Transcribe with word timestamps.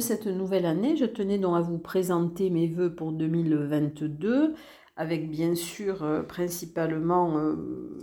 cette 0.00 0.26
nouvelle 0.26 0.66
année, 0.66 0.96
je 0.96 1.04
tenais 1.04 1.38
donc 1.38 1.56
à 1.56 1.60
vous 1.60 1.78
présenter 1.78 2.50
mes 2.50 2.68
voeux 2.68 2.94
pour 2.94 3.12
2022 3.12 4.54
avec 4.96 5.30
bien 5.30 5.54
sûr 5.54 6.02
euh, 6.02 6.22
principalement 6.22 7.36
euh, 7.38 7.54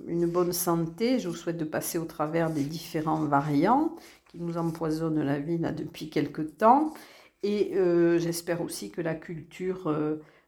une 0.08 0.28
bonne 0.28 0.54
santé. 0.54 1.20
Je 1.20 1.28
vous 1.28 1.36
souhaite 1.36 1.58
de 1.58 1.66
passer 1.66 1.98
au 1.98 2.06
travers 2.06 2.52
des 2.52 2.64
différents 2.64 3.24
variants 3.25 3.96
qui 4.28 4.39
nous 4.39 4.57
empoisonnent 4.57 5.24
la 5.24 5.39
vie 5.39 5.60
depuis 5.60 6.10
quelque 6.10 6.42
temps. 6.42 6.93
Et 7.42 7.71
euh, 7.75 8.20
j'espère 8.20 8.62
aussi 8.62 8.91
que 8.91 9.02
la 9.02 9.16
culture 9.16 9.94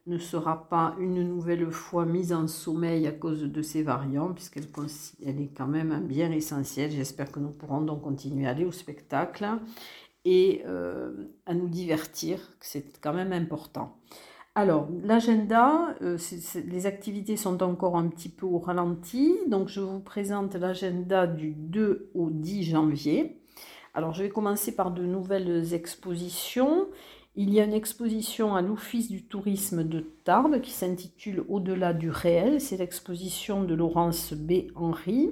ne 0.07 0.18
sera 0.18 0.70
pas 0.70 0.96
une 1.00 1.27
nouvelle 1.27 1.70
fois 1.71 2.05
mise 2.05 2.32
en 2.32 2.48
sommeil 2.48 3.05
à 3.05 3.12
cause 3.12 3.41
de 3.43 3.62
ces 3.62 3.84
variants, 3.84 4.32
puisqu'elle 4.34 4.64
est 4.64 5.57
quand 5.57 5.68
même 5.68 5.91
un 5.91 6.00
bien 6.00 6.32
essentiel. 6.32 6.91
J'espère 6.91 7.32
que 7.32 7.39
nous 7.39 7.50
pourrons 7.50 7.82
donc 7.82 8.04
continuer 8.04 8.48
à 8.48 8.52
aller 8.52 8.66
au 8.66 8.71
spectacle 8.71 9.46
et 10.25 10.63
à 11.45 11.53
nous 11.53 11.70
divertir, 11.70 12.39
c'est 12.59 12.99
quand 12.99 13.13
même 13.13 13.31
important. 13.31 13.95
Alors, 14.57 14.88
l'agenda, 15.03 15.95
euh, 16.01 16.17
les 16.65 16.85
activités 16.85 17.35
sont 17.35 17.61
encore 17.61 17.98
un 17.98 18.07
petit 18.07 18.29
peu 18.29 18.45
au 18.45 18.57
ralenti. 18.57 19.38
Donc, 19.48 19.67
je 19.67 19.81
vous 19.81 19.99
présente 19.99 20.55
l'agenda 20.55 21.27
du 21.27 21.53
2 21.53 22.11
au 22.15 22.29
10 22.29 22.63
janvier. 22.63 23.41
Alors, 23.93 24.13
je 24.13 24.23
vais 24.23 24.29
commencer 24.29 24.73
par 24.73 24.91
de 24.91 25.03
nouvelles 25.03 25.73
expositions. 25.73 26.87
Il 27.35 27.53
y 27.53 27.59
a 27.59 27.65
une 27.65 27.73
exposition 27.73 28.55
à 28.55 28.62
l'Office 28.62 29.12
du 29.12 29.23
tourisme 29.23 29.84
de 29.84 30.05
Tarbes 30.23 30.62
qui 30.62 30.71
s'intitule 30.71 31.43
Au-delà 31.49 31.91
du 31.91 32.09
réel. 32.09 32.62
C'est 32.62 32.77
l'exposition 32.77 33.65
de 33.65 33.73
Laurence 33.73 34.31
B. 34.31 34.70
Henry 34.76 35.31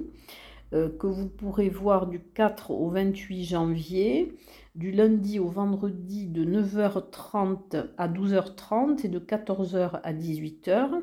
que 0.98 1.06
vous 1.06 1.28
pourrez 1.28 1.68
voir 1.68 2.06
du 2.08 2.20
4 2.20 2.72
au 2.72 2.90
28 2.90 3.44
janvier 3.44 4.34
du 4.74 4.90
lundi 4.90 5.38
au 5.38 5.46
vendredi 5.46 6.26
de 6.26 6.44
9h30 6.44 7.90
à 7.96 8.08
12h30 8.08 9.06
et 9.06 9.08
de 9.08 9.18
14h 9.18 10.00
à 10.02 10.12
18h. 10.12 11.00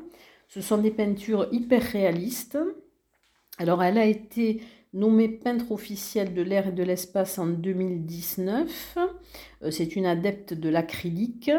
Ce 0.48 0.60
sont 0.60 0.78
des 0.78 0.90
peintures 0.90 1.48
hyper 1.52 1.82
réalistes. 1.82 2.58
Alors 3.58 3.82
elle 3.82 3.98
a 3.98 4.04
été 4.04 4.60
nommée 4.92 5.28
peintre 5.28 5.72
officielle 5.72 6.34
de 6.34 6.42
l'air 6.42 6.68
et 6.68 6.72
de 6.72 6.82
l'espace 6.82 7.38
en 7.38 7.46
2019. 7.46 8.98
Euh, 9.62 9.70
c'est 9.70 9.96
une 9.96 10.04
adepte 10.04 10.52
de 10.52 10.68
l'acrylique 10.68 11.50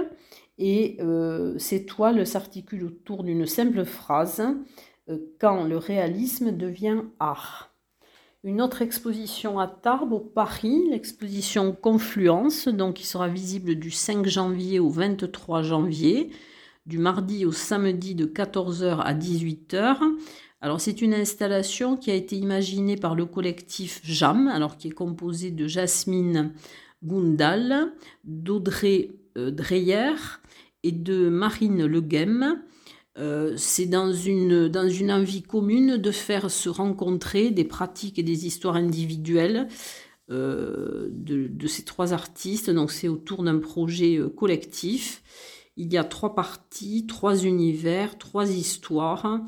et 0.60 0.98
euh, 1.00 1.58
ces 1.58 1.86
toiles 1.88 2.28
s'articulent 2.28 2.86
autour 2.86 3.24
d'une 3.24 3.48
simple 3.48 3.86
phrase 3.86 4.44
euh, 5.10 5.18
quand 5.40 5.64
le 5.64 5.78
réalisme 5.78 6.52
devient 6.52 7.02
art 7.20 7.73
une 8.44 8.62
autre 8.62 8.82
exposition 8.82 9.58
à 9.58 9.68
Tarbes, 9.68 10.12
au 10.12 10.20
Paris, 10.20 10.84
l'exposition 10.90 11.72
Confluence, 11.72 12.68
donc 12.68 12.96
qui 12.96 13.08
sera 13.08 13.30
visible 13.30 13.76
du 13.76 13.90
5 13.90 14.28
janvier 14.28 14.80
au 14.80 14.90
23 14.90 15.62
janvier, 15.62 16.30
du 16.86 16.98
mardi 16.98 17.46
au 17.46 17.54
samedi 17.54 18.16
de 18.16 18.26
14h 18.26 19.00
à 19.00 19.14
18h. 19.14 19.98
Alors 20.60 20.82
c'est 20.82 21.02
une 21.02 21.14
installation 21.14 21.96
qui 21.96 22.12
a 22.12 22.16
été 22.16 22.36
imaginée 22.36 22.98
par 22.98 23.16
le 23.16 23.26
collectif 23.26 24.02
JAM, 24.04 24.50
alors 24.50 24.76
qui 24.76 24.90
est 24.90 24.92
composé 24.92 25.50
de 25.50 25.66
Jasmine 25.66 26.52
Gundal, 27.02 27.94
d'Audrey 28.26 29.12
euh, 29.38 29.52
Dreyer 29.52 30.16
et 30.84 30.92
de 30.92 31.30
Marine 31.30 31.86
Leguem. 31.86 32.62
Euh, 33.20 33.54
c'est 33.58 33.86
dans 33.86 34.12
une, 34.12 34.72
envie 35.12 35.44
commune 35.44 35.98
de 35.98 36.12
faire 36.12 36.50
se 36.50 36.70
rencontrer 36.70 37.52
des 37.52 37.64
pratiques 37.64 38.18
et 38.18 38.24
des 38.24 38.48
histoires 38.48 38.76
individuelles 38.76 39.68
euh, 40.32 41.10
de, 41.12 41.68
ces 41.68 41.84
trois 41.84 42.14
artistes. 42.14 42.70
Donc 42.70 42.92
c'est 42.92 43.08
autour 43.08 43.44
d'un 43.44 43.60
projet 43.60 44.18
euh, 44.18 44.30
collectif. 44.30 45.22
Il 45.78 45.92
y 45.92 45.98
a 45.98 46.04
trois 46.04 46.34
parties, 46.36 47.06
trois 47.08 47.44
univers, 47.44 48.18
trois 48.18 48.50
histoires 48.52 49.42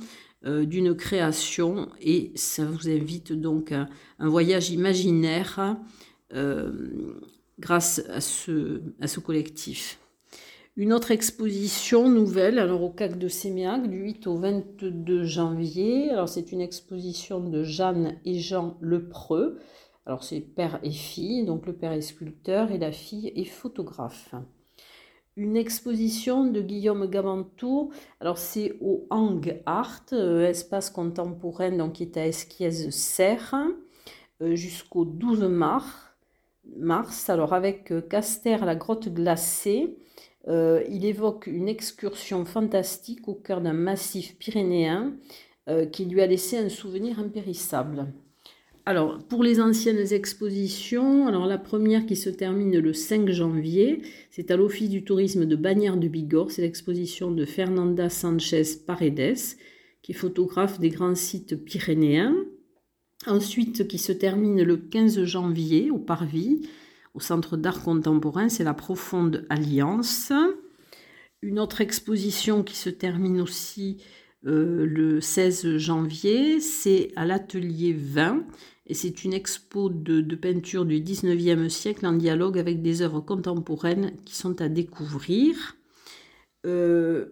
d'une 0.43 0.95
création 0.95 1.89
et 1.99 2.31
ça 2.35 2.65
vous 2.65 2.87
invite 2.87 3.31
donc 3.33 3.71
à 3.71 3.87
un 4.19 4.29
voyage 4.29 4.69
imaginaire 4.69 5.75
grâce 7.59 8.03
à 8.09 8.21
ce, 8.21 8.81
à 8.99 9.07
ce 9.07 9.19
collectif. 9.19 9.99
Une 10.77 10.91
autre 10.91 11.11
exposition 11.11 12.09
nouvelle, 12.09 12.59
alors 12.59 12.83
au 12.83 12.89
CAC 12.89 13.17
de 13.17 13.29
Sémiac, 13.29 13.89
du 13.89 13.99
8 13.99 14.27
au 14.27 14.35
22 14.35 15.23
janvier. 15.23 16.09
Alors 16.09 16.27
c'est 16.27 16.51
une 16.51 16.59
exposition 16.59 17.39
de 17.39 17.63
Jeanne 17.63 18.17
et 18.25 18.39
Jean 18.39 18.75
Lepreux. 18.81 19.57
Alors 20.05 20.25
c'est 20.25 20.41
père 20.41 20.81
et 20.83 20.91
fille, 20.91 21.45
donc 21.45 21.65
le 21.65 21.71
père 21.71 21.93
est 21.93 22.01
sculpteur 22.01 22.71
et 22.71 22.77
la 22.77 22.91
fille 22.91 23.31
est 23.37 23.45
photographe. 23.45 24.35
Une 25.37 25.55
exposition 25.55 26.45
de 26.45 26.59
Guillaume 26.59 27.09
Gamantour, 27.09 27.93
alors 28.19 28.37
c'est 28.37 28.77
au 28.81 29.07
Hang 29.09 29.61
Art, 29.65 30.03
euh, 30.11 30.45
espace 30.45 30.89
contemporain, 30.89 31.71
donc 31.71 31.93
qui 31.93 32.03
est 32.03 32.17
à 32.17 32.27
Esquiez-Serre, 32.27 33.55
euh, 34.41 34.55
jusqu'au 34.55 35.05
12 35.05 35.43
mars. 35.43 35.87
mars. 36.75 37.29
Alors 37.29 37.53
avec 37.53 37.93
euh, 37.93 38.01
Caster, 38.01 38.57
la 38.65 38.75
grotte 38.75 39.07
glacée, 39.07 39.97
euh, 40.47 40.83
il 40.89 41.05
évoque 41.05 41.47
une 41.47 41.67
excursion 41.67 42.45
fantastique 42.45 43.27
au 43.27 43.33
cœur 43.33 43.61
d'un 43.61 43.73
massif 43.73 44.35
pyrénéen 44.37 45.15
euh, 45.67 45.85
qui 45.85 46.05
lui 46.05 46.21
a 46.21 46.27
laissé 46.27 46.57
un 46.57 46.69
souvenir 46.69 47.19
impérissable. 47.19 48.07
Alors, 48.87 49.17
pour 49.17 49.43
les 49.43 49.59
anciennes 49.59 50.13
expositions, 50.13 51.25
alors 51.27 51.47
la 51.47 51.57
première 51.57 52.05
qui 52.05 52.15
se 52.15 52.29
termine 52.29 52.77
le 52.77 52.93
5 52.93 53.29
janvier, 53.31 54.03
c'est 54.29 54.51
à 54.51 54.57
l'Office 54.57 54.91
du 54.91 55.03
tourisme 55.03 55.45
de 55.45 55.55
Bagnères 55.55 55.97
de 55.97 56.07
Bigorre, 56.07 56.51
c'est 56.51 56.61
l'exposition 56.61 57.31
de 57.31 57.45
Fernanda 57.45 58.09
Sanchez 58.09 58.63
Paredes, 58.85 59.57
qui 60.03 60.11
est 60.11 60.15
photographe 60.15 60.79
des 60.79 60.89
grands 60.89 61.15
sites 61.15 61.55
pyrénéens. 61.55 62.35
Ensuite, 63.25 63.87
qui 63.87 63.97
se 63.97 64.11
termine 64.11 64.61
le 64.61 64.77
15 64.77 65.23
janvier 65.23 65.89
au 65.89 65.97
Parvis, 65.97 66.61
au 67.15 67.19
Centre 67.19 67.57
d'art 67.57 67.81
contemporain, 67.81 68.49
c'est 68.49 68.63
la 68.63 68.73
Profonde 68.73 69.45
Alliance. 69.49 70.33
Une 71.41 71.59
autre 71.59 71.81
exposition 71.81 72.61
qui 72.61 72.75
se 72.75 72.89
termine 72.89 73.41
aussi 73.41 74.03
euh, 74.45 74.85
le 74.85 75.21
16 75.21 75.77
janvier, 75.77 76.59
c'est 76.59 77.11
à 77.15 77.25
l'Atelier 77.25 77.93
20. 77.93 78.43
Et 78.87 78.93
c'est 78.93 79.23
une 79.23 79.33
expo 79.33 79.89
de, 79.89 80.35
peinture 80.35 80.85
du 80.85 81.01
19e 81.01 81.69
siècle 81.69 82.05
en 82.05 82.13
dialogue 82.13 82.59
avec 82.59 82.81
des 82.83 83.01
œuvres 83.01 83.21
contemporaines 83.21 84.11
qui 84.25 84.35
sont 84.35 84.61
à 84.61 84.67
découvrir. 84.67 85.77
Euh, 86.67 87.27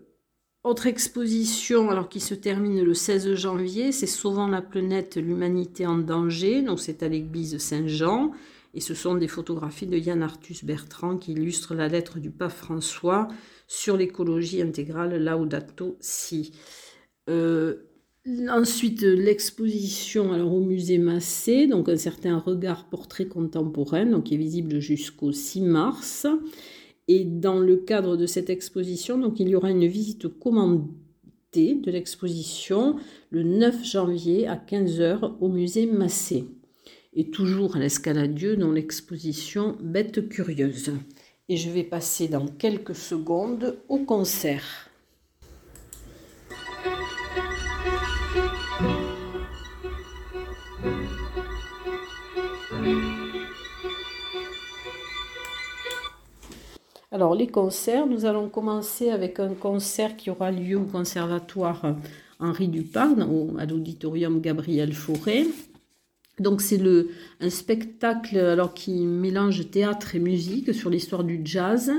autre 0.64 0.88
exposition 0.88 1.92
alors 1.92 2.08
qui 2.08 2.22
se 2.22 2.34
termine 2.34 2.82
le 2.82 2.94
16 2.94 3.36
janvier, 3.36 3.92
c'est 3.92 4.08
Sauvant 4.08 4.48
la 4.48 4.62
planète, 4.62 5.18
l'humanité 5.18 5.86
en 5.86 5.98
danger. 5.98 6.62
Donc 6.62 6.80
c'est 6.80 7.04
à 7.04 7.10
l'église 7.10 7.58
Saint-Jean. 7.58 8.32
Et 8.74 8.82
ce 8.82 8.94
sont 8.96 9.16
des 9.16 9.28
photographies 9.28 9.86
de 9.86 9.98
Yann 9.98 10.24
Arthus 10.24 10.64
Bertrand 10.64 11.18
qui 11.18 11.34
illustrent 11.34 11.76
la 11.76 11.88
lettre 11.88 12.20
du 12.20 12.32
pape 12.32 12.52
François 12.52 13.28
sur 13.68 13.98
l'écologie 13.98 14.62
intégrale 14.62 15.24
Laudato 15.24 15.98
Si. 16.00 16.52
Euh, 17.30 17.76
ensuite, 18.50 19.04
l'exposition 19.04 20.34
alors, 20.34 20.54
au 20.54 20.62
musée 20.62 20.98
Massé, 20.98 21.68
donc 21.68 21.88
un 21.88 21.98
certain 21.98 22.40
regard 22.40 22.90
portrait 22.90 23.28
contemporain, 23.28 24.08
donc, 24.08 24.26
qui 24.26 24.34
est 24.34 24.38
visible 24.38 24.80
jusqu'au 24.80 25.32
6 25.32 25.62
mars. 25.62 26.26
Et 27.08 27.26
dans 27.26 27.60
le 27.60 27.78
cadre 27.78 28.18
de 28.18 28.26
cette 28.26 28.50
exposition, 28.50 29.20
donc, 29.20 29.40
il 29.40 29.50
y 29.50 29.56
aura 29.56 29.70
une 29.70 29.86
visite 29.86 30.28
commandée 30.40 30.88
de 31.76 31.92
l'exposition 31.92 32.96
le 33.30 33.44
9 33.44 33.86
janvier 33.86 34.48
à 34.48 34.56
15h 34.56 35.34
au 35.40 35.50
musée 35.50 35.86
Massé 35.86 36.46
et 37.16 37.30
toujours 37.30 37.76
à 37.76 37.80
l'escaladieu 37.80 38.56
dans 38.56 38.72
l'exposition 38.72 39.78
Bête 39.82 40.30
curieuse. 40.30 40.94
Et 41.50 41.58
je 41.58 41.70
vais 41.70 41.84
passer 41.84 42.28
dans 42.28 42.48
quelques 42.48 42.96
secondes 42.96 43.78
au 43.90 44.00
concert. 44.00 44.90
Alors 57.12 57.36
les 57.36 57.46
concerts, 57.48 58.08
nous 58.08 58.26
allons 58.26 58.50
commencer 58.50 59.12
avec 59.12 59.40
un 59.40 59.54
concert 59.54 60.18
qui 60.18 60.32
aura 60.32 60.50
lieu 60.50 60.78
au 60.78 60.86
conservatoire 60.86 61.96
Henri 62.40 62.68
Dupart, 62.68 63.16
à 63.60 63.66
l'auditorium 63.66 64.42
Gabriel 64.42 64.94
Fauré. 64.94 65.46
Donc 66.40 66.62
c'est 66.62 66.78
le 66.78 67.10
un 67.42 67.50
spectacle 67.50 68.38
alors 68.38 68.74
qui 68.74 69.06
mélange 69.06 69.70
théâtre 69.70 70.16
et 70.16 70.20
musique 70.20 70.74
sur 70.74 70.90
l'histoire 70.90 71.24
du 71.24 71.42
jazz. 71.44 71.92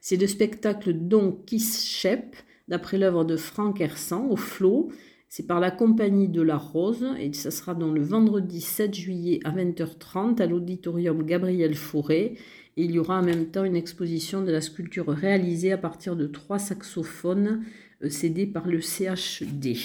C'est 0.00 0.16
le 0.16 0.26
spectacle 0.26 0.92
Don 0.92 1.38
Kiss 1.46 1.86
Shep 1.86 2.36
d'après 2.68 2.98
l'œuvre 2.98 3.24
de 3.24 3.36
Frank 3.36 3.80
Hersan 3.80 4.28
au 4.30 4.36
flot 4.36 4.90
C'est 5.28 5.46
par 5.46 5.58
la 5.58 5.70
compagnie 5.70 6.28
de 6.28 6.42
la 6.42 6.56
Rose 6.56 7.06
et 7.18 7.32
ça 7.32 7.50
sera 7.50 7.74
dans 7.74 7.90
le 7.90 8.02
vendredi 8.02 8.60
7 8.60 8.94
juillet 8.94 9.40
à 9.44 9.52
20h30 9.52 10.40
à 10.40 10.46
l'auditorium 10.46 11.24
Gabriel 11.24 11.74
Fauré. 11.74 12.36
Et 12.76 12.84
il 12.84 12.92
y 12.92 12.98
aura 12.98 13.18
en 13.18 13.24
même 13.24 13.46
temps 13.46 13.64
une 13.64 13.74
exposition 13.74 14.42
de 14.42 14.52
la 14.52 14.60
sculpture 14.60 15.08
réalisée 15.08 15.72
à 15.72 15.78
partir 15.78 16.14
de 16.14 16.26
trois 16.26 16.60
saxophones 16.60 17.64
euh, 18.04 18.08
cédés 18.08 18.46
par 18.46 18.68
le 18.68 18.80
CHD. 18.80 19.76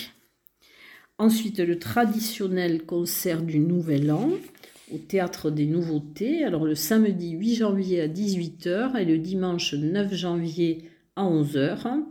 Ensuite, 1.19 1.60
le 1.60 1.77
traditionnel 1.77 2.83
concert 2.83 3.44
du 3.44 3.60
Nouvel 3.60 4.12
An 4.12 4.31
au 4.92 4.98
Théâtre 4.98 5.51
des 5.51 5.68
Nouveautés. 5.68 6.44
Alors 6.44 6.65
le 6.65 6.74
samedi 6.74 7.31
8 7.31 7.56
janvier 7.56 8.01
à 8.01 8.07
18h 8.07 8.98
et 8.98 9.06
le 9.06 9.19
dimanche 9.19 9.75
9 9.75 10.12
janvier 10.12 10.89
à 11.15 11.24
11h. 11.24 12.04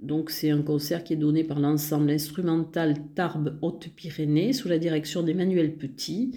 Donc 0.00 0.30
c'est 0.30 0.50
un 0.50 0.62
concert 0.62 1.04
qui 1.04 1.12
est 1.12 1.16
donné 1.16 1.44
par 1.44 1.60
l'ensemble 1.60 2.10
instrumental 2.10 2.96
Tarbes 3.14 3.58
Haute-Pyrénées 3.62 4.52
sous 4.52 4.68
la 4.68 4.78
direction 4.78 5.22
d'Emmanuel 5.22 5.76
Petit. 5.76 6.36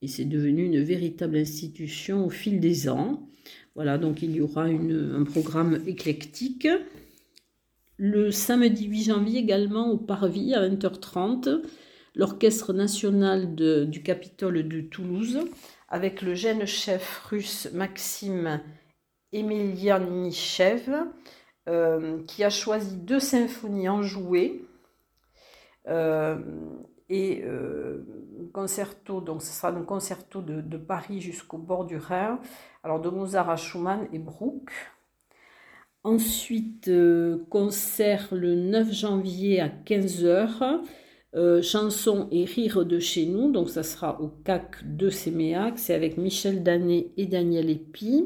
Et 0.00 0.08
c'est 0.08 0.24
devenu 0.24 0.64
une 0.64 0.82
véritable 0.82 1.36
institution 1.36 2.24
au 2.24 2.30
fil 2.30 2.60
des 2.60 2.88
ans. 2.88 3.28
Voilà, 3.74 3.98
donc 3.98 4.22
il 4.22 4.34
y 4.34 4.40
aura 4.40 4.64
un 4.64 5.24
programme 5.24 5.82
éclectique. 5.86 6.66
Le 8.00 8.30
samedi 8.30 8.86
8 8.86 9.02
janvier 9.02 9.40
également 9.40 9.90
au 9.90 9.96
Parvis 9.96 10.54
à 10.54 10.68
20h30, 10.68 11.62
l'Orchestre 12.14 12.72
national 12.72 13.56
du 13.56 14.02
Capitole 14.04 14.68
de 14.68 14.80
Toulouse 14.82 15.40
avec 15.88 16.22
le 16.22 16.36
jeune 16.36 16.64
chef 16.64 17.24
russe 17.28 17.68
Maxime 17.72 18.60
Emelianichev 19.32 20.88
euh, 21.68 22.22
qui 22.26 22.44
a 22.44 22.50
choisi 22.50 22.96
deux 22.96 23.18
symphonies 23.18 23.88
enjouées 23.88 24.64
euh, 25.88 26.38
et 27.08 27.42
euh, 27.44 28.06
concerto, 28.52 29.20
donc 29.20 29.42
ce 29.42 29.52
sera 29.52 29.70
un 29.70 29.82
concerto 29.82 30.40
de, 30.40 30.76
Paris 30.76 31.20
jusqu'au 31.20 31.58
bord 31.58 31.84
du 31.84 31.96
Rhin, 31.96 32.38
alors 32.84 33.00
de 33.00 33.08
Mozart 33.08 33.50
à 33.50 33.56
Schumann 33.56 34.06
et 34.12 34.20
Bruck. 34.20 34.70
Ensuite, 36.08 36.90
concert 37.50 38.28
le 38.32 38.54
9 38.54 38.90
janvier 38.94 39.60
à 39.60 39.68
15h, 39.68 40.80
chanson 41.62 42.28
et 42.30 42.46
rire 42.46 42.86
de 42.86 42.98
chez 42.98 43.26
nous, 43.26 43.52
donc 43.52 43.68
ça 43.68 43.82
sera 43.82 44.18
au 44.22 44.28
CAC 44.28 44.96
de 44.96 45.10
Séméac, 45.10 45.78
c'est 45.78 45.92
avec 45.92 46.16
Michel 46.16 46.62
Danet 46.62 47.10
et 47.18 47.26
Daniel 47.26 47.68
Epi. 47.68 48.24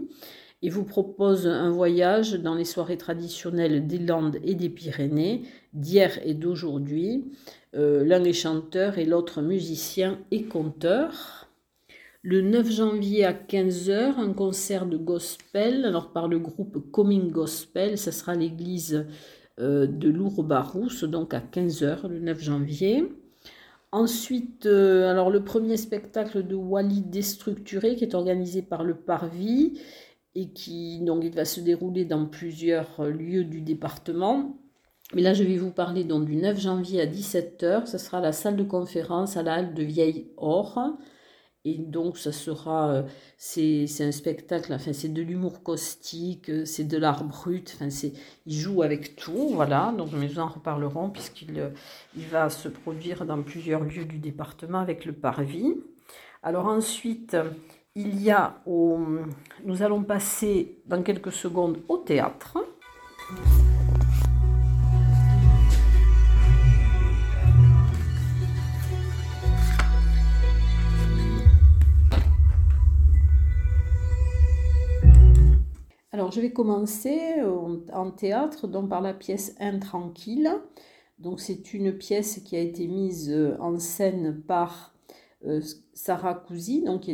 Il 0.62 0.70
vous 0.70 0.84
propose 0.84 1.48
un 1.48 1.70
voyage 1.70 2.34
dans 2.34 2.54
les 2.54 2.64
soirées 2.64 2.96
traditionnelles 2.96 3.88
des 3.88 3.98
Landes 3.98 4.38
et 4.44 4.54
des 4.54 4.68
Pyrénées, 4.68 5.42
d'hier 5.72 6.20
et 6.24 6.34
d'aujourd'hui. 6.34 7.24
Euh, 7.74 8.04
l'un 8.04 8.22
est 8.22 8.32
chanteur 8.32 8.96
et 8.98 9.04
l'autre 9.04 9.42
musicien 9.42 10.20
et 10.30 10.44
conteur. 10.44 11.41
Le 12.24 12.40
9 12.40 12.70
janvier 12.70 13.24
à 13.24 13.32
15h, 13.32 14.14
un 14.16 14.32
concert 14.32 14.86
de 14.86 14.96
gospel, 14.96 15.84
alors 15.84 16.12
par 16.12 16.28
le 16.28 16.38
groupe 16.38 16.78
Coming 16.92 17.32
Gospel, 17.32 17.98
ce 17.98 18.12
sera 18.12 18.36
l'église 18.36 19.08
euh, 19.58 19.88
de 19.88 20.08
Lourbarousse, 20.08 21.02
donc 21.02 21.34
à 21.34 21.40
15h 21.40 22.06
le 22.06 22.20
9 22.20 22.40
janvier. 22.40 23.12
Ensuite, 23.90 24.66
euh, 24.66 25.10
alors 25.10 25.30
le 25.30 25.42
premier 25.42 25.76
spectacle 25.76 26.46
de 26.46 26.54
Wally 26.54 27.00
Déstructuré 27.00 27.96
qui 27.96 28.04
est 28.04 28.14
organisé 28.14 28.62
par 28.62 28.84
le 28.84 28.94
Parvis 28.94 29.80
et 30.36 30.50
qui 30.50 31.00
donc 31.00 31.24
il 31.24 31.34
va 31.34 31.44
se 31.44 31.58
dérouler 31.58 32.04
dans 32.04 32.26
plusieurs 32.26 33.04
lieux 33.04 33.42
du 33.42 33.62
département. 33.62 34.60
Mais 35.12 35.22
là, 35.22 35.34
je 35.34 35.42
vais 35.42 35.56
vous 35.56 35.72
parler 35.72 36.04
donc 36.04 36.26
du 36.26 36.36
9 36.36 36.60
janvier 36.60 37.00
à 37.00 37.06
17h. 37.06 37.86
Ce 37.86 37.98
sera 37.98 38.20
la 38.20 38.30
salle 38.30 38.54
de 38.54 38.62
conférence 38.62 39.36
à 39.36 39.42
la 39.42 39.54
halle 39.54 39.74
de 39.74 39.82
Vieille 39.82 40.30
Or. 40.36 40.78
Et 41.64 41.78
donc, 41.78 42.18
ça 42.18 42.32
sera, 42.32 42.90
euh, 42.90 43.02
c'est, 43.36 43.86
un 44.00 44.10
spectacle, 44.10 44.72
enfin, 44.72 44.92
c'est 44.92 45.12
de 45.12 45.22
l'humour 45.22 45.62
caustique, 45.62 46.50
euh, 46.50 46.64
c'est 46.64 46.82
de 46.82 46.98
l'art 46.98 47.22
brut, 47.22 47.76
enfin, 47.76 47.88
il 48.46 48.52
joue 48.52 48.82
avec 48.82 49.14
tout, 49.14 49.50
voilà. 49.52 49.94
Donc, 49.96 50.10
nous 50.12 50.38
en 50.40 50.48
reparlerons 50.48 51.10
puisqu'il 51.10 51.60
euh, 51.60 51.68
il 52.16 52.26
va 52.26 52.50
se 52.50 52.68
produire 52.68 53.24
dans 53.24 53.40
plusieurs 53.42 53.84
lieux 53.84 54.04
du 54.04 54.18
département 54.18 54.80
avec 54.80 55.04
le 55.04 55.12
parvis. 55.12 55.74
Alors 56.42 56.66
ensuite, 56.66 57.36
il 57.94 58.20
y 58.20 58.32
a 58.32 58.60
au, 58.66 58.98
nous 59.64 59.82
allons 59.82 60.02
passer 60.02 60.80
dans 60.86 61.02
quelques 61.04 61.30
secondes 61.30 61.78
au 61.88 61.98
théâtre. 61.98 62.58
Alors 76.12 76.30
je 76.30 76.40
vais 76.40 76.52
commencer 76.52 77.18
en 77.92 78.10
théâtre 78.10 78.68
donc 78.68 78.88
par 78.90 79.00
la 79.00 79.14
pièce 79.14 79.56
Intranquille. 79.58 80.50
Donc 81.18 81.40
c'est 81.40 81.72
une 81.72 81.92
pièce 81.92 82.40
qui 82.44 82.56
a 82.56 82.60
été 82.60 82.86
mise 82.86 83.34
en 83.60 83.78
scène 83.78 84.42
par 84.46 84.94
euh, 85.46 85.60
Sarah 85.94 86.34
Cousy, 86.34 86.82
donc 86.82 87.08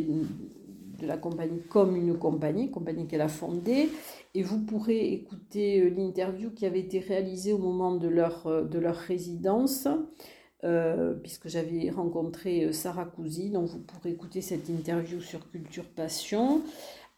de 0.99 1.07
la 1.07 1.17
compagnie 1.17 1.61
comme 1.69 1.95
une 1.95 2.17
compagnie, 2.17 2.69
compagnie 2.71 3.07
qu'elle 3.07 3.21
a 3.21 3.27
fondée. 3.27 3.89
Et 4.35 4.43
vous 4.43 4.59
pourrez 4.59 5.11
écouter 5.13 5.81
euh, 5.81 5.89
l'interview 5.89 6.51
qui 6.51 6.65
avait 6.65 6.81
été 6.81 6.99
réalisée 6.99 7.53
au 7.53 7.57
moment 7.57 7.95
de 7.95 8.07
leur, 8.07 8.45
euh, 8.47 8.63
de 8.63 8.77
leur 8.77 8.95
résidence, 8.95 9.87
euh, 10.63 11.13
puisque 11.13 11.47
j'avais 11.47 11.89
rencontré 11.89 12.71
Sarah 12.73 13.05
Cousy. 13.05 13.49
Donc 13.49 13.67
vous 13.67 13.79
pourrez 13.79 14.11
écouter 14.11 14.41
cette 14.41 14.69
interview 14.69 15.19
sur 15.19 15.49
Culture 15.49 15.85
Passion. 15.85 16.61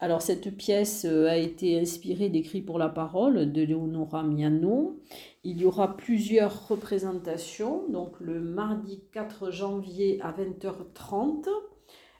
Alors 0.02 0.20
cette 0.20 0.56
pièce 0.56 1.04
a 1.04 1.36
été 1.36 1.78
inspirée 1.78 2.28
d'Écrit 2.28 2.60
pour 2.60 2.76
la 2.76 2.88
parole 2.88 3.52
de 3.52 3.62
Leonora 3.62 4.24
Miano. 4.24 5.00
Il 5.44 5.60
y 5.60 5.64
aura 5.64 5.96
plusieurs 5.96 6.66
représentations, 6.66 7.88
donc 7.88 8.18
le 8.18 8.40
mardi 8.40 9.04
4 9.12 9.52
janvier 9.52 10.20
à 10.20 10.32
20h30 10.32 11.46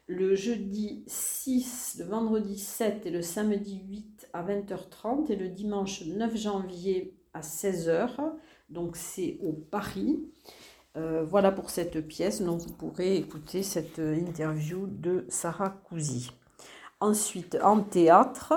le 0.06 0.36
jeudi 0.36 1.02
6, 1.08 1.96
le 1.98 2.04
vendredi 2.04 2.56
7 2.56 3.04
et 3.06 3.10
le 3.10 3.20
samedi 3.20 3.82
8 3.88 4.28
à 4.32 4.44
20h30 4.44 5.32
et 5.32 5.36
le 5.36 5.48
dimanche 5.48 6.04
9 6.06 6.36
janvier 6.36 7.16
à 7.34 7.40
16h. 7.40 8.10
Donc 8.70 8.96
c'est 8.96 9.38
au 9.42 9.52
Paris. 9.52 10.20
Euh, 10.96 11.24
voilà 11.24 11.50
pour 11.50 11.70
cette 11.70 12.06
pièce. 12.06 12.42
Donc 12.42 12.60
vous 12.60 12.74
pourrez 12.74 13.16
écouter 13.16 13.64
cette 13.64 13.98
interview 13.98 14.86
de 14.86 15.24
Sarah 15.28 15.70
Cousy. 15.70 16.30
Ensuite, 17.02 17.58
en 17.64 17.80
théâtre, 17.80 18.52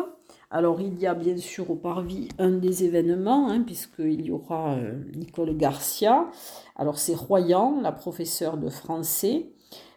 alors 0.52 0.80
il 0.80 1.00
y 1.02 1.08
a 1.08 1.16
bien 1.16 1.36
sûr 1.36 1.72
au 1.72 1.76
Parvis 1.76 2.30
un 2.38 2.52
des 2.52 2.84
événements, 2.84 3.50
hein, 3.50 3.64
puisqu'il 3.64 4.22
y 4.24 4.30
aura 4.30 4.76
euh, 4.76 5.02
Nicole 5.16 5.58
Garcia. 5.58 6.28
Alors 6.76 7.00
c'est 7.00 7.16
Royan, 7.16 7.82
la 7.82 7.92
professeure 7.92 8.58
de 8.58 8.70
français. 8.70 9.50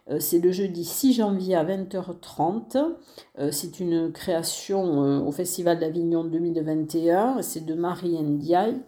Euh, 0.09 0.19
c'est 0.19 0.39
le 0.39 0.51
jeudi 0.51 0.83
6 0.83 1.13
janvier 1.13 1.53
à 1.53 1.63
20h30. 1.63 2.95
Euh, 3.37 3.51
c'est 3.51 3.79
une 3.79 4.11
création 4.11 5.27
au 5.27 5.31
Festival 5.31 5.77
d'Avignon 5.77 6.23
2021. 6.23 7.43
C'est 7.43 7.67
de 7.67 7.75
Marie 7.75 8.19
Ndiaye 8.19 8.81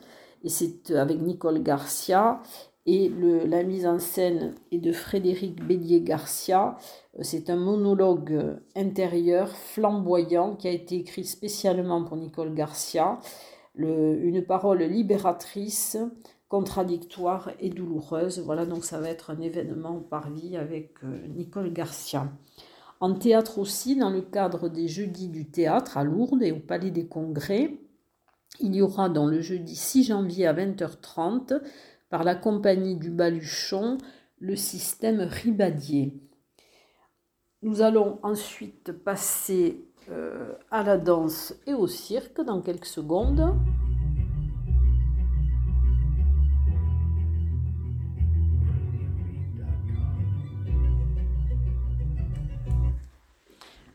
et 0.43 0.49
c'est 0.49 0.89
avec 0.89 1.21
Nicole 1.21 1.61
Garcia. 1.61 2.41
Et 2.85 3.11
la 3.45 3.63
mise 3.63 3.85
en 3.85 3.99
scène 3.99 4.55
est 4.71 4.79
de 4.79 4.91
Frédéric 4.91 5.63
Bélier-Garcia. 5.63 6.77
C'est 7.21 7.49
un 7.49 7.57
monologue 7.57 8.57
intérieur 8.75 9.49
flamboyant 9.49 10.55
qui 10.55 10.67
a 10.67 10.71
été 10.71 10.95
écrit 10.95 11.25
spécialement 11.25 12.03
pour 12.03 12.17
Nicole 12.17 12.53
Garcia. 12.53 13.19
une 13.75 14.43
parole 14.43 14.81
libératrice 14.81 15.97
contradictoire 16.51 17.49
et 17.61 17.69
douloureuse. 17.69 18.39
Voilà, 18.39 18.65
donc 18.65 18.83
ça 18.83 18.99
va 18.99 19.07
être 19.07 19.29
un 19.29 19.39
événement 19.39 20.01
par 20.01 20.29
vie 20.29 20.57
avec 20.57 20.95
euh, 21.05 21.25
Nicole 21.27 21.71
Garcia. 21.71 22.29
En 22.99 23.13
théâtre 23.13 23.57
aussi, 23.57 23.95
dans 23.95 24.09
le 24.09 24.21
cadre 24.21 24.67
des 24.67 24.89
jeudis 24.89 25.29
du 25.29 25.49
théâtre 25.49 25.97
à 25.97 26.03
Lourdes 26.03 26.43
et 26.43 26.51
au 26.51 26.59
Palais 26.59 26.91
des 26.91 27.07
Congrès, 27.07 27.77
il 28.59 28.75
y 28.75 28.81
aura 28.81 29.07
dans 29.07 29.27
le 29.27 29.39
jeudi 29.39 29.77
6 29.77 30.03
janvier 30.03 30.45
à 30.45 30.53
20h30, 30.53 31.61
par 32.11 32.25
la 32.25 32.35
compagnie 32.35 32.97
du 32.97 33.09
Baluchon, 33.09 33.97
le 34.39 34.57
système 34.57 35.21
Ribadier. 35.21 36.13
Nous 37.61 37.81
allons 37.81 38.19
ensuite 38.21 38.91
passer 38.91 39.85
euh, 40.09 40.53
à 40.71 40.83
la 40.83 40.97
danse 40.97 41.55
et 41.65 41.73
au 41.73 41.87
cirque 41.87 42.41
dans 42.41 42.61
quelques 42.61 42.85
secondes. 42.85 43.55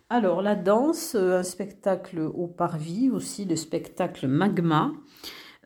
Alors, 0.08 0.40
la 0.40 0.54
danse, 0.54 1.16
euh, 1.16 1.40
un 1.40 1.42
spectacle 1.42 2.20
au 2.20 2.46
parvis, 2.46 3.10
aussi 3.10 3.44
le 3.44 3.56
spectacle 3.56 4.26
Magma. 4.26 4.92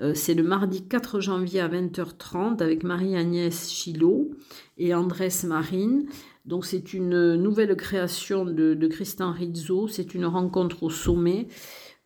Euh, 0.00 0.12
c'est 0.14 0.34
le 0.34 0.42
mardi 0.42 0.82
4 0.82 1.20
janvier 1.20 1.60
à 1.60 1.68
20h30 1.68 2.62
avec 2.62 2.84
Marie-Agnès 2.84 3.70
Chilot 3.70 4.30
et 4.78 4.94
Andrés 4.94 5.28
Marine. 5.44 6.06
Donc 6.46 6.64
c'est 6.64 6.94
une 6.94 7.34
nouvelle 7.34 7.76
création 7.76 8.44
de, 8.44 8.86
Christian 8.86 9.32
Rizzo. 9.32 9.88
C'est 9.88 10.14
une 10.14 10.24
rencontre 10.24 10.82
au 10.82 10.90
sommet 10.90 11.48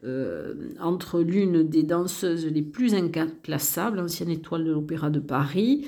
euh, 0.03 0.71
entre 0.81 1.21
l'une 1.21 1.63
des 1.63 1.83
danseuses 1.83 2.47
les 2.47 2.63
plus 2.63 2.95
inclassables, 2.95 4.01
ancienne 4.01 4.31
étoile 4.31 4.65
de 4.65 4.73
l'Opéra 4.73 5.11
de 5.11 5.21
Paris, 5.21 5.87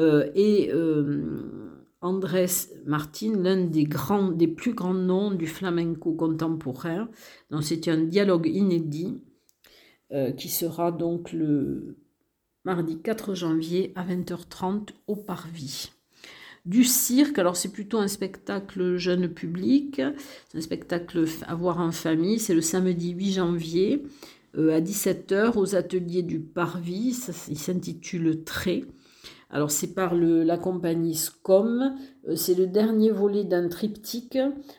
euh, 0.00 0.30
et 0.34 0.72
Andrés 2.00 2.46
Martin, 2.86 3.34
l'un 3.40 3.64
des, 3.64 3.86
plus 4.48 4.74
grands 4.74 4.94
noms 4.94 5.30
du 5.30 5.46
flamenco 5.46 6.12
contemporain. 6.12 7.08
Donc 7.50 7.62
c'est 7.62 7.86
un 7.88 7.98
dialogue 7.98 8.46
inédit 8.46 9.20
euh, 10.12 10.32
qui 10.32 10.48
sera 10.48 10.92
donc 10.92 11.32
le 11.32 11.96
mardi 12.64 12.98
4 13.00 13.34
janvier 13.34 13.92
à 13.96 14.04
20h30 14.04 14.90
au 15.06 15.16
Parvis. 15.16 15.92
Du 16.64 16.84
cirque, 16.84 17.38
alors 17.38 17.56
c'est 17.56 17.72
plutôt 17.72 17.98
un 17.98 18.08
spectacle 18.08 18.96
jeune 18.96 19.28
public, 19.28 20.00
c'est 20.48 20.58
un 20.58 20.60
spectacle 20.60 21.24
à 21.46 21.54
voir 21.56 21.80
en 21.80 21.90
famille, 21.90 22.38
c'est 22.38 22.54
le 22.54 22.60
samedi 22.60 23.10
8 23.10 23.32
janvier 23.32 24.04
euh, 24.56 24.76
à 24.76 24.80
17h 24.80 25.56
aux 25.56 25.74
ateliers 25.74 26.22
du 26.22 26.38
Parvis, 26.38 27.18
il 27.48 27.58
s'intitule 27.58 28.44
Trait. 28.44 28.84
Alors 29.52 29.70
c'est 29.70 29.92
par 29.92 30.14
la 30.14 30.56
compagnie 30.56 31.14
SCOM, 31.14 31.94
euh, 32.26 32.36
c'est 32.36 32.54
le 32.54 32.66
dernier 32.66 33.10
volet 33.10 33.44
d'un 33.44 33.68
triptyque 33.68 34.38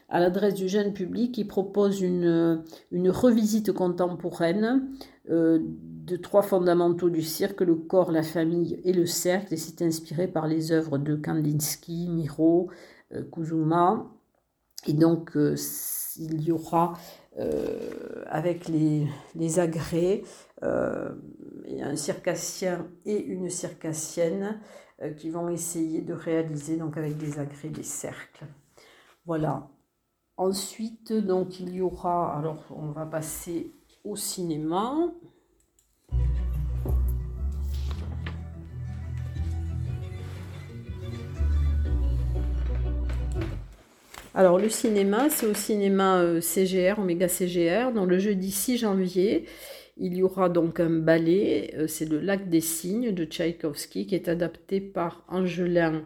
à 0.09 0.19
l'adresse 0.19 0.55
du 0.55 0.67
jeune 0.67 0.93
public 0.93 1.31
qui 1.31 1.45
propose 1.45 2.01
une, 2.01 2.63
une 2.91 3.11
revisite 3.11 3.71
contemporaine 3.71 4.89
euh, 5.29 5.59
de 5.61 6.15
trois 6.15 6.41
fondamentaux 6.41 7.11
du 7.11 7.21
cirque, 7.21 7.61
le 7.61 7.75
corps, 7.75 8.11
la 8.11 8.23
famille 8.23 8.81
et 8.83 8.93
le 8.93 9.05
cercle, 9.05 9.53
et 9.53 9.57
c'est 9.57 9.83
inspiré 9.83 10.27
par 10.27 10.47
les 10.47 10.71
œuvres 10.71 10.97
de 10.97 11.15
Kandinsky, 11.15 12.09
Miro, 12.09 12.69
euh, 13.13 13.21
Kuzuma. 13.31 14.09
Et 14.87 14.93
donc 14.93 15.37
il 16.17 16.43
y 16.43 16.51
aura 16.51 16.93
avec 18.25 18.67
les 18.67 19.59
agrès 19.59 20.23
il 21.67 21.77
y 21.77 21.81
a 21.81 21.87
un 21.87 21.95
circassien 21.95 22.87
et 23.05 23.21
une 23.21 23.49
circassienne 23.49 24.59
euh, 25.01 25.11
qui 25.13 25.29
vont 25.29 25.49
essayer 25.49 26.01
de 26.01 26.13
réaliser 26.13 26.77
donc 26.77 26.97
avec 26.97 27.17
des 27.17 27.39
agrès 27.39 27.69
des 27.69 27.83
cercles. 27.83 28.45
Voilà. 29.25 29.69
Ensuite, 30.37 31.13
donc 31.13 31.59
il 31.59 31.73
y 31.73 31.81
aura, 31.81 32.37
alors 32.37 32.65
on 32.71 32.91
va 32.91 33.05
passer 33.05 33.71
au 34.03 34.15
cinéma. 34.15 35.11
Alors 44.35 44.57
le 44.57 44.69
cinéma, 44.69 45.29
c'est 45.29 45.45
au 45.45 45.53
cinéma 45.53 46.19
euh, 46.21 46.41
CGR, 46.41 46.97
Omega 46.97 47.27
CGR, 47.27 47.91
dans 47.93 48.05
le 48.05 48.17
jeudi 48.17 48.51
6 48.51 48.77
janvier. 48.77 49.45
Il 49.95 50.15
y 50.15 50.23
aura 50.23 50.49
donc 50.49 50.79
un 50.79 50.89
ballet, 50.89 51.71
euh, 51.77 51.87
c'est 51.87 52.05
le 52.09 52.19
Lac 52.19 52.49
des 52.49 52.61
Cygnes 52.61 53.11
de 53.11 53.25
Tchaïkovski, 53.25 54.07
qui 54.07 54.15
est 54.15 54.27
adapté 54.27 54.81
par 54.81 55.23
Angelin 55.27 56.05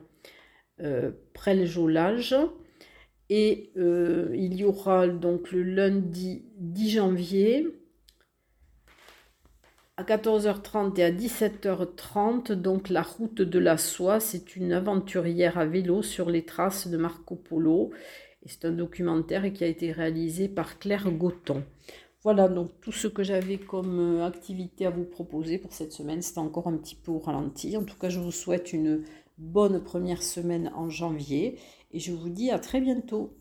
euh. 0.81 1.11
Et 3.29 3.71
euh, 3.77 4.29
il 4.35 4.55
y 4.55 4.63
aura 4.63 5.07
donc 5.07 5.51
le 5.51 5.63
lundi 5.63 6.45
10 6.57 6.89
janvier 6.89 7.67
à 9.97 10.03
14h30 10.03 10.99
et 10.99 11.03
à 11.03 11.11
17h30, 11.11 12.51
donc 12.51 12.89
la 12.89 13.01
route 13.01 13.41
de 13.41 13.57
la 13.57 13.77
soie, 13.77 14.19
c'est 14.19 14.55
une 14.55 14.71
aventurière 14.71 15.57
à 15.57 15.65
vélo 15.65 16.03
sur 16.03 16.29
les 16.29 16.45
traces 16.45 16.87
de 16.87 16.97
Marco 16.97 17.35
Polo. 17.35 17.89
Et 18.45 18.49
c'est 18.49 18.65
un 18.65 18.71
documentaire 18.71 19.51
qui 19.51 19.63
a 19.63 19.67
été 19.67 19.91
réalisé 19.91 20.49
par 20.49 20.77
Claire 20.77 21.09
Gauton. 21.11 21.63
Voilà 22.23 22.47
donc 22.47 22.69
tout 22.79 22.91
ce 22.91 23.07
que 23.07 23.23
j'avais 23.23 23.57
comme 23.57 24.19
euh, 24.19 24.25
activité 24.25 24.85
à 24.85 24.91
vous 24.91 25.03
proposer 25.03 25.57
pour 25.57 25.73
cette 25.73 25.93
semaine. 25.93 26.21
C'était 26.21 26.39
encore 26.39 26.67
un 26.67 26.77
petit 26.77 26.95
peu 26.95 27.11
au 27.11 27.19
ralenti. 27.19 27.75
En 27.75 27.83
tout 27.83 27.97
cas, 27.97 28.09
je 28.09 28.19
vous 28.19 28.31
souhaite 28.31 28.73
une 28.73 29.03
bonne 29.39 29.83
première 29.83 30.21
semaine 30.21 30.71
en 30.75 30.89
janvier 30.89 31.57
et 31.91 31.99
je 31.99 32.11
vous 32.11 32.29
dis 32.29 32.51
à 32.51 32.59
très 32.59 32.81
bientôt. 32.81 33.33